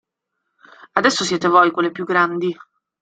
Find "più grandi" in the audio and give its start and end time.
1.91-2.57